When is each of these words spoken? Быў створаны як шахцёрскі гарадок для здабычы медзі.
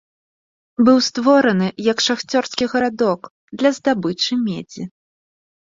Быў 0.87 0.97
створаны 1.07 1.67
як 1.91 1.97
шахцёрскі 2.07 2.63
гарадок 2.73 3.21
для 3.61 3.69
здабычы 3.79 4.33
медзі. 4.47 4.83